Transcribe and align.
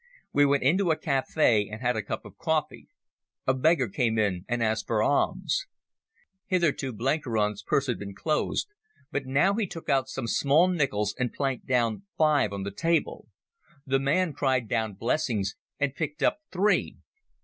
We 0.33 0.47
went 0.47 0.63
into 0.63 0.89
a 0.89 0.97
cafe 0.97 1.69
and 1.69 1.79
had 1.79 1.95
a 1.95 2.01
cup 2.01 2.25
of 2.25 2.39
coffee. 2.39 2.87
A 3.45 3.53
beggar 3.53 3.87
came 3.87 4.17
in 4.17 4.45
and 4.49 4.63
asked 4.63 4.89
alms. 4.89 5.67
Hitherto 6.47 6.91
Blenkiron's 6.91 7.61
purse 7.61 7.85
had 7.85 7.99
been 7.99 8.15
closed, 8.15 8.67
but 9.11 9.27
now 9.27 9.53
he 9.53 9.67
took 9.67 9.89
out 9.89 10.09
some 10.09 10.25
small 10.25 10.67
nickels 10.67 11.13
and 11.19 11.31
planked 11.31 11.67
five 11.67 11.67
down 11.67 12.03
on 12.51 12.63
the 12.63 12.71
table. 12.71 13.27
The 13.85 13.99
man 13.99 14.33
cried 14.33 14.67
down 14.67 14.93
blessings 14.95 15.55
and 15.79 15.93
picked 15.93 16.23
up 16.23 16.39
three. 16.51 16.97